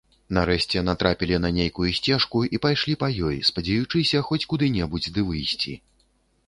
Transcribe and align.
Нарэшце, 0.35 0.77
натрапілі 0.87 1.35
на 1.43 1.51
нейкую 1.57 1.89
сцежку 1.99 2.41
і 2.57 2.61
пайшлі 2.65 2.97
па 3.05 3.11
ёй, 3.29 3.37
спадзеючыся 3.51 4.27
хоць 4.31 4.43
куды-небудзь 4.55 5.13
ды 5.19 5.29
выйсці. 5.31 5.81